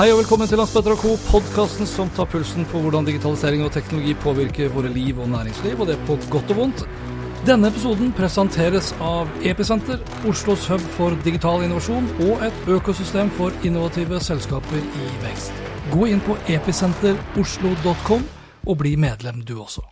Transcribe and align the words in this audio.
Hei 0.00 0.06
og 0.14 0.22
velkommen 0.22 0.48
til 0.48 0.56
og 0.56 0.70
Co., 0.96 1.10
podkasten 1.28 1.84
som 1.84 2.08
tar 2.16 2.24
pulsen 2.32 2.64
på 2.70 2.80
hvordan 2.80 3.04
digitalisering 3.04 3.60
og 3.66 3.72
teknologi 3.74 4.14
påvirker 4.16 4.70
våre 4.72 4.88
liv 4.88 5.18
og 5.20 5.28
næringsliv, 5.28 5.74
og 5.76 5.90
det 5.90 5.98
på 6.08 6.14
godt 6.32 6.52
og 6.54 6.56
vondt. 6.56 6.84
Denne 7.44 7.68
episoden 7.68 8.14
presenteres 8.16 8.94
av 9.04 9.28
Episenter, 9.44 10.00
Oslos 10.24 10.64
hub 10.72 10.80
for 10.94 11.12
digital 11.20 11.66
innovasjon 11.66 12.08
og 12.30 12.40
et 12.46 12.70
økosystem 12.72 13.28
for 13.36 13.52
innovative 13.60 14.22
selskaper 14.24 14.78
i 14.80 15.08
vekst. 15.20 15.52
Gå 15.92 16.08
inn 16.08 16.22
på 16.24 16.38
episenteroslo.com 16.48 18.24
og 18.64 18.78
bli 18.80 18.94
medlem 18.96 19.42
du 19.44 19.58
også. 19.60 19.84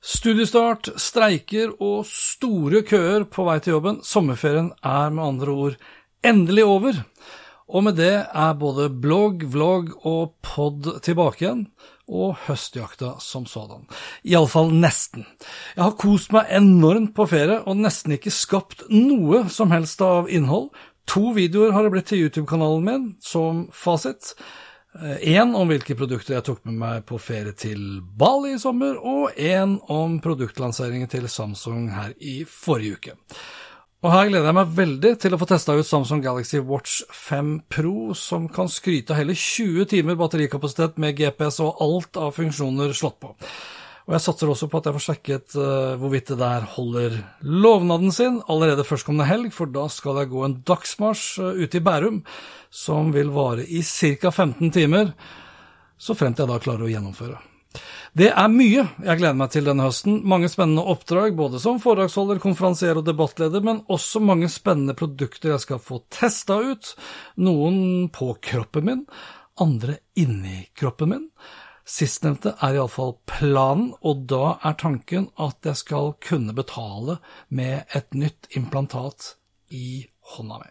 Studiestart, 0.00 0.94
streiker 0.96 1.76
og 1.76 2.08
store 2.08 2.80
køer 2.88 3.28
på 3.28 3.44
vei 3.50 3.58
til 3.60 3.76
jobben. 3.76 4.00
Sommerferien 4.00 4.72
er 4.80 5.12
med 5.12 5.26
andre 5.26 5.60
ord 5.66 5.78
endelig 6.24 6.64
over. 6.64 7.04
Og 7.68 7.84
med 7.84 7.98
det 8.00 8.14
er 8.24 8.60
både 8.60 8.88
blogg, 8.88 9.44
vlogg 9.52 9.90
og 10.08 10.34
pod 10.44 10.86
tilbake 11.04 11.44
igjen, 11.44 11.66
og 12.08 12.38
høstjakta 12.46 13.18
som 13.20 13.44
sådan. 13.48 13.84
Iallfall 14.24 14.72
nesten. 14.72 15.26
Jeg 15.76 15.84
har 15.84 15.98
kost 16.00 16.32
meg 16.32 16.48
enormt 16.56 17.12
på 17.16 17.28
ferie, 17.28 17.60
og 17.68 17.76
nesten 17.76 18.16
ikke 18.16 18.32
skapt 18.32 18.86
noe 18.88 19.44
som 19.52 19.74
helst 19.74 20.00
av 20.04 20.30
innhold. 20.32 20.70
To 21.12 21.34
videoer 21.36 21.76
har 21.76 21.84
det 21.84 21.92
blitt 21.92 22.08
til 22.10 22.24
YouTube-kanalen 22.24 22.88
min, 22.88 23.06
som 23.20 23.66
fasit. 23.72 24.32
Én 25.20 25.52
om 25.54 25.68
hvilke 25.68 25.94
produkter 25.94 26.38
jeg 26.38 26.46
tok 26.48 26.64
med 26.66 26.78
meg 26.80 27.04
på 27.06 27.20
ferie 27.20 27.52
til 27.52 28.00
Bali 28.00 28.54
i 28.56 28.60
sommer, 28.60 28.96
og 28.96 29.36
én 29.36 29.76
om 29.92 30.16
produktlanseringen 30.24 31.10
til 31.12 31.28
Samsung 31.28 31.90
her 31.92 32.16
i 32.16 32.40
forrige 32.48 32.96
uke. 32.96 33.18
Og 33.98 34.12
her 34.14 34.28
gleder 34.28 34.46
jeg 34.46 34.54
meg 34.54 34.74
veldig 34.76 35.10
til 35.18 35.34
å 35.34 35.38
få 35.40 35.46
testa 35.50 35.74
ut 35.74 35.86
Samsung 35.86 36.20
Galaxy 36.22 36.60
Watch 36.62 37.00
5 37.10 37.48
Pro, 37.66 38.12
som 38.14 38.44
kan 38.46 38.70
skryte 38.70 39.10
av 39.10 39.18
hele 39.18 39.34
20 39.34 39.88
timer 39.90 40.14
batterikapasitet 40.20 41.00
med 41.02 41.16
GPS 41.18 41.58
og 41.64 41.82
alt 41.82 42.20
av 42.22 42.30
funksjoner 42.36 42.94
slått 42.94 43.18
på. 43.24 43.32
Og 44.06 44.14
jeg 44.14 44.24
satser 44.24 44.52
også 44.52 44.70
på 44.70 44.78
at 44.78 44.86
jeg 44.86 44.96
får 44.96 45.04
sjekket 45.08 45.58
uh, 45.58 45.98
hvorvidt 45.98 46.30
det 46.30 46.38
der 46.38 46.70
holder 46.76 47.18
lovnaden 47.42 48.14
sin 48.14 48.38
allerede 48.46 48.86
førstkommende 48.86 49.26
helg, 49.26 49.50
for 49.56 49.74
da 49.74 49.88
skal 49.90 50.22
jeg 50.22 50.30
gå 50.30 50.46
en 50.46 50.56
dagsmarsj 50.70 51.26
uh, 51.42 51.58
ute 51.58 51.82
i 51.82 51.84
Bærum 51.90 52.22
som 52.70 53.10
vil 53.12 53.34
vare 53.34 53.66
i 53.66 53.82
ca. 53.82 54.30
15 54.30 54.76
timer, 54.78 55.10
så 55.98 56.14
fremt 56.14 56.38
jeg 56.38 56.46
da 56.46 56.62
klarer 56.62 56.86
å 56.86 56.94
gjennomføre. 56.94 57.47
Det 58.18 58.30
er 58.32 58.48
mye 58.50 58.84
jeg 59.04 59.20
gleder 59.20 59.36
meg 59.38 59.52
til 59.52 59.68
denne 59.68 59.84
høsten. 59.86 60.22
Mange 60.28 60.48
spennende 60.50 60.86
oppdrag, 60.90 61.36
både 61.38 61.60
som 61.62 61.80
foredragsholder, 61.82 62.40
konferansier 62.42 62.98
og 62.98 63.06
debattleder, 63.06 63.62
men 63.64 63.84
også 63.92 64.22
mange 64.24 64.48
spennende 64.52 64.96
produkter 64.98 65.52
jeg 65.54 65.64
skal 65.66 65.82
få 65.82 66.00
testa 66.14 66.58
ut. 66.72 66.94
Noen 67.38 68.08
på 68.14 68.32
kroppen 68.42 68.88
min, 68.88 69.06
andre 69.60 70.00
inni 70.18 70.64
kroppen 70.78 71.12
min. 71.14 71.26
Sistnevnte 71.88 72.52
er 72.64 72.76
iallfall 72.76 73.14
planen, 73.28 73.92
og 74.04 74.26
da 74.28 74.58
er 74.66 74.76
tanken 74.80 75.30
at 75.40 75.64
jeg 75.64 75.80
skal 75.84 76.12
kunne 76.24 76.56
betale 76.56 77.16
med 77.48 77.88
et 77.96 78.12
nytt 78.12 78.50
implantat 78.58 79.34
i 79.72 80.02
hånda 80.34 80.60
mi. 80.60 80.70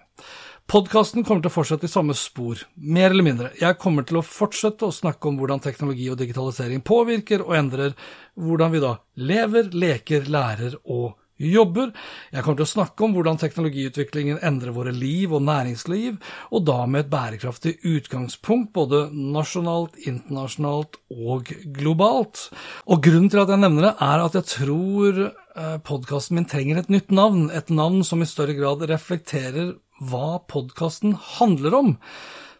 Podkasten 0.67 1.23
kommer 1.23 1.39
til 1.45 1.47
å 1.47 1.55
fortsette 1.55 1.87
i 1.87 1.91
samme 1.91 2.11
spor, 2.19 2.59
mer 2.75 3.13
eller 3.13 3.23
mindre. 3.23 3.53
Jeg 3.55 3.77
kommer 3.79 4.03
til 4.03 4.17
å 4.19 4.23
fortsette 4.25 4.83
å 4.83 4.91
snakke 4.91 5.29
om 5.29 5.37
hvordan 5.39 5.61
teknologi 5.63 6.09
og 6.11 6.17
digitalisering 6.19 6.81
påvirker 6.83 7.45
og 7.45 7.53
endrer 7.55 7.95
hvordan 8.35 8.73
vi 8.73 8.81
da 8.83 8.97
lever, 9.15 9.69
leker, 9.71 10.27
lærer 10.27 10.75
og 10.83 11.15
jobber. 11.39 11.93
Jeg 12.33 12.43
kommer 12.43 12.59
til 12.59 12.67
å 12.67 12.73
snakke 12.73 13.07
om 13.07 13.15
hvordan 13.15 13.39
teknologiutviklingen 13.39 14.43
endrer 14.43 14.75
våre 14.75 14.91
liv 14.91 15.37
og 15.37 15.45
næringsliv, 15.47 16.19
og 16.51 16.67
da 16.67 16.81
med 16.83 17.05
et 17.05 17.13
bærekraftig 17.15 17.77
utgangspunkt 17.87 18.73
både 18.75 19.05
nasjonalt, 19.15 19.95
internasjonalt 20.03 20.99
og 21.15 21.55
globalt. 21.79 22.49
Og 22.91 23.07
grunnen 23.07 23.31
til 23.31 23.45
at 23.45 23.55
jeg 23.55 23.63
nevner 23.63 23.93
det, 23.93 23.95
er 24.03 24.27
at 24.27 24.39
jeg 24.41 24.51
tror 24.57 25.25
eh, 25.31 25.79
podkasten 25.87 26.41
min 26.41 26.51
trenger 26.51 26.83
et 26.83 26.91
nytt 26.91 27.15
navn, 27.15 27.47
et 27.55 27.71
navn 27.71 28.03
som 28.03 28.19
i 28.19 28.27
større 28.27 28.59
grad 28.59 28.83
reflekterer 28.91 29.77
hva 29.99 30.39
podkasten 30.49 31.15
handler 31.37 31.77
om. 31.77 31.93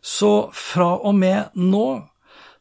Så 0.01 0.49
fra 0.55 0.93
og 0.97 1.17
med 1.19 1.57
nå 1.57 1.87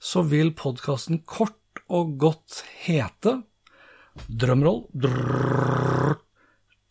så 0.03 0.23
vil 0.27 0.53
podkasten 0.57 1.23
kort 1.25 1.83
og 1.87 2.17
godt 2.21 2.63
hete 2.85 3.41
Drømroll 4.27 4.87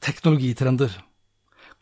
teknologitrender. 0.05 0.93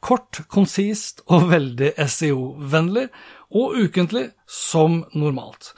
Kort, 0.03 0.41
konsist 0.52 1.22
og 1.31 1.47
veldig 1.52 1.94
SEO-vennlig, 1.96 3.08
og 3.56 3.78
ukentlig 3.85 4.30
som 4.50 5.03
normalt. 5.16 5.72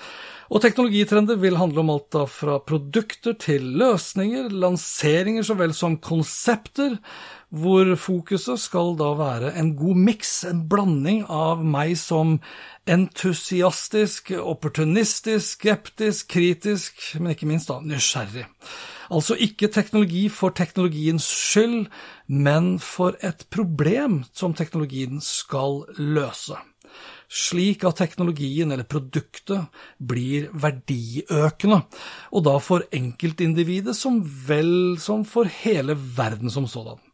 Og 0.53 0.61
teknologitrender 0.61 1.39
vil 1.41 1.57
handle 1.57 1.81
om 1.81 1.89
alt 1.95 2.11
da 2.13 2.25
fra 2.29 2.59
produkter 2.61 3.33
til 3.41 3.66
løsninger, 3.79 4.51
lanseringer 4.53 5.45
så 5.45 5.56
vel 5.57 5.73
som 5.73 5.97
konsepter, 5.97 7.00
hvor 7.56 7.89
fokuset 7.97 8.59
skal 8.61 8.94
da 9.00 9.11
være 9.17 9.53
en 9.57 9.72
god 9.79 10.01
miks, 10.06 10.33
en 10.45 10.66
blanding 10.69 11.23
av 11.31 11.63
meg 11.66 11.95
som 11.97 12.38
entusiastisk, 12.89 14.35
opportunistisk, 14.38 15.56
skeptisk, 15.57 16.28
kritisk, 16.35 17.01
men 17.17 17.33
ikke 17.33 17.50
minst 17.50 17.72
da 17.72 17.79
nysgjerrig. 17.81 18.45
Altså 19.09 19.38
ikke 19.38 19.72
teknologi 19.73 20.27
for 20.33 20.53
teknologiens 20.53 21.25
skyld, 21.25 21.89
men 22.27 22.75
for 22.81 23.17
et 23.25 23.47
problem 23.53 24.23
som 24.33 24.53
teknologien 24.57 25.22
skal 25.22 25.85
løse 25.97 26.62
slik 27.30 27.86
at 27.88 28.00
teknologien 28.02 28.72
eller 28.72 28.88
produktet 28.88 29.68
blir 29.97 30.50
verdiøkende, 30.53 31.81
og 32.31 32.46
da 32.47 32.58
for 32.63 32.86
enkeltindividet 32.96 33.96
som 33.97 34.22
vel 34.47 34.96
som 35.02 35.25
for 35.28 35.50
hele 35.63 35.97
verden 36.18 36.53
som 36.53 36.68
sådan. 36.69 37.04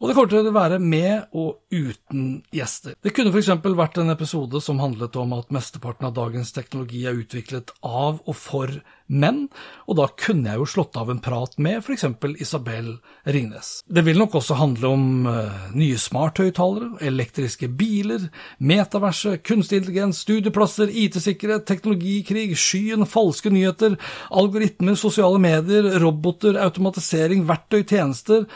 Og 0.00 0.08
det 0.08 0.14
kommer 0.16 0.30
til 0.32 0.46
å 0.48 0.54
være 0.54 0.78
med 0.80 1.34
og 1.36 1.58
uten 1.68 2.38
gjester. 2.56 2.94
Det 3.04 3.12
kunne 3.12 3.34
f.eks. 3.34 3.50
vært 3.76 3.98
en 4.00 4.12
episode 4.14 4.62
som 4.64 4.80
handlet 4.80 5.18
om 5.20 5.34
at 5.36 5.52
mesteparten 5.52 6.08
av 6.08 6.14
dagens 6.16 6.54
teknologi 6.56 7.02
er 7.04 7.18
utviklet 7.20 7.74
av 7.84 8.22
og 8.24 8.32
for 8.32 8.72
menn, 9.10 9.42
og 9.90 9.98
da 9.98 10.06
kunne 10.22 10.54
jeg 10.54 10.62
jo 10.62 10.68
slått 10.72 10.96
av 10.96 11.10
en 11.12 11.20
prat 11.20 11.58
med 11.60 11.82
f.eks. 11.82 12.06
Isabel 12.40 12.94
Ringnes. 13.28 13.74
Det 13.84 14.06
vil 14.06 14.22
nok 14.22 14.38
også 14.40 14.56
handle 14.56 14.94
om 14.94 15.28
uh, 15.28 15.68
nye 15.76 16.00
smarthøyttalere, 16.00 16.94
elektriske 17.10 17.68
biler, 17.68 18.30
metaverse, 18.56 19.36
kunstig 19.44 19.82
intelligens, 19.82 20.24
studieplasser, 20.24 20.88
IT-sikkerhet, 20.88 21.68
teknologikrig, 21.68 22.54
skyen, 22.56 23.04
falske 23.04 23.52
nyheter, 23.52 24.00
algoritmer, 24.32 24.96
sosiale 24.96 25.42
medier, 25.42 25.92
roboter, 26.00 26.56
automatisering, 26.64 27.44
verktøy, 27.50 27.82
tjenester 27.84 28.48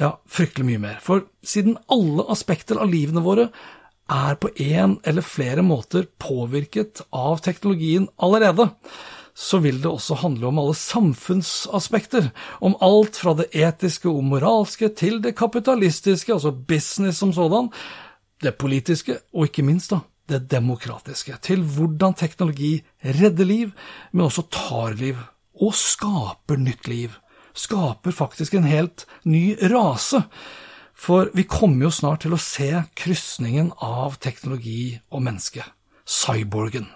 ja, 0.00 0.16
fryktelig 0.26 0.66
mye 0.68 0.82
mer. 0.82 1.00
For 1.04 1.26
siden 1.46 1.78
alle 1.92 2.26
aspekter 2.32 2.80
av 2.82 2.92
livene 2.92 3.24
våre 3.24 3.48
er 4.10 4.36
på 4.36 4.50
en 4.60 4.98
eller 5.06 5.24
flere 5.24 5.64
måter 5.64 6.06
påvirket 6.20 7.04
av 7.14 7.40
teknologien 7.44 8.08
allerede, 8.20 8.68
så 9.34 9.58
vil 9.58 9.80
det 9.82 9.90
også 9.90 10.20
handle 10.20 10.46
om 10.46 10.60
alle 10.62 10.76
samfunnsaspekter, 10.78 12.28
om 12.62 12.76
alt 12.84 13.18
fra 13.18 13.34
det 13.40 13.48
etiske 13.50 14.08
og 14.10 14.22
moralske 14.28 14.92
til 14.94 15.18
det 15.24 15.34
kapitalistiske, 15.38 16.32
altså 16.32 16.52
business 16.54 17.18
som 17.18 17.32
sådan, 17.34 17.72
det 18.42 18.54
politiske 18.60 19.18
og 19.32 19.48
ikke 19.48 19.64
minst 19.66 19.90
da 19.94 20.04
det 20.28 20.46
demokratiske, 20.48 21.36
til 21.42 21.64
hvordan 21.74 22.14
teknologi 22.16 22.78
redder 23.04 23.44
liv, 23.44 23.72
men 24.12 24.26
også 24.26 24.46
tar 24.52 24.94
liv, 24.96 25.18
og 25.60 25.74
skaper 25.76 26.56
nytt 26.58 26.88
liv. 26.88 27.12
Skaper 27.54 28.14
faktisk 28.14 28.54
en 28.54 28.68
helt 28.68 29.06
ny 29.22 29.54
rase. 29.70 30.24
For 30.94 31.30
vi 31.34 31.46
kommer 31.46 31.88
jo 31.88 31.94
snart 31.94 32.24
til 32.24 32.34
å 32.34 32.40
se 32.40 32.70
krysningen 32.98 33.72
av 33.82 34.18
teknologi 34.22 35.00
og 35.10 35.24
menneske. 35.26 35.64
Cyborgen. 36.04 36.90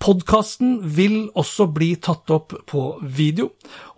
Podkasten 0.00 0.78
vil 0.96 1.28
også 1.36 1.66
bli 1.68 1.90
tatt 2.00 2.30
opp 2.32 2.54
på 2.70 2.84
video, 3.02 3.50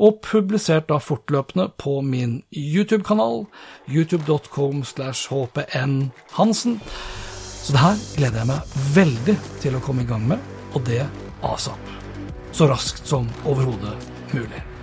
og 0.03 0.19
publisert 0.27 0.89
da 0.91 0.99
fortløpende 0.99 1.69
på 1.79 2.01
min 2.03 2.41
YouTube-kanal, 2.51 3.45
youtube.com 3.87 4.83
slash 4.85 5.31
hpnhansen. 5.31 6.81
Så 7.63 7.75
det 7.75 7.83
her 7.83 8.05
gleder 8.19 8.43
jeg 8.43 8.51
meg 8.51 8.77
veldig 8.99 9.41
til 9.63 9.79
å 9.79 9.85
komme 9.87 10.03
i 10.03 10.11
gang 10.11 10.27
med, 10.35 10.43
og 10.75 10.83
det 10.87 11.05
asap. 11.47 11.93
Så 12.51 12.67
raskt 12.71 13.07
som 13.07 13.31
overhodet 13.47 13.95
mulig. 14.35 14.76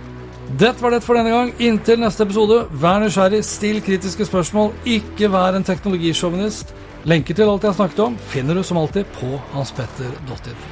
Det 0.58 0.82
var 0.82 0.90
det 0.90 1.02
for 1.02 1.14
denne 1.14 1.30
gang. 1.30 1.54
Inntil 1.58 2.00
neste 2.00 2.22
episode, 2.22 2.66
vær 2.70 3.00
nysgjerrig, 3.02 3.44
still 3.44 3.82
kritiske 3.82 4.24
spørsmål, 4.24 4.74
ikke 4.86 5.32
vær 5.32 5.56
en 5.56 5.64
teknologisjåvinist. 5.64 6.74
Lenker 7.04 7.34
til 7.34 7.42
alt 7.42 7.64
jeg 7.64 7.74
snakket 7.74 7.98
om, 7.98 8.18
finner 8.18 8.54
du 8.54 8.62
som 8.62 8.76
alltid 8.76 9.04
på 9.04 9.36
hanspetter.info. 9.52 10.68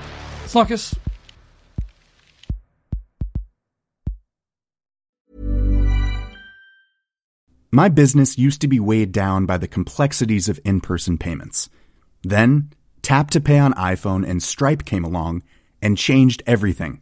Snakkes! 0.46 0.94
My 7.74 7.88
business 7.88 8.38
used 8.38 8.60
to 8.60 8.68
be 8.68 8.80
weighed 8.80 9.12
down 9.12 9.46
by 9.46 9.56
the 9.56 9.66
complexities 9.66 10.48
of 10.48 10.60
in 10.64 10.80
person 10.80 11.18
payments. 11.18 11.70
Then, 12.22 12.72
Tap 13.02 13.30
to 13.30 13.40
Pay 13.40 13.58
on 13.58 13.72
iPhone 13.74 14.24
and 14.30 14.42
Stripe 14.42 14.84
came 14.84 15.04
along 15.04 15.42
and 15.82 15.98
changed 15.98 16.42
everything. 16.46 17.01